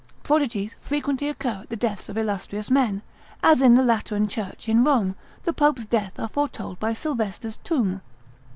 (prodigies 0.23 0.75
frequently 0.79 1.29
occur 1.29 1.59
at 1.61 1.69
the 1.69 1.75
deaths 1.75 2.09
of 2.09 2.17
illustrious 2.17 2.71
men), 2.71 3.03
as 3.43 3.61
in 3.61 3.75
the 3.75 3.83
Lateran 3.83 4.27
church 4.27 4.67
in 4.67 4.83
Rome, 4.83 5.15
the 5.43 5.53
popes' 5.53 5.85
deaths 5.85 6.17
are 6.17 6.27
foretold 6.29 6.79
by 6.79 6.91
Sylvester's 6.95 7.57
tomb. 7.57 8.01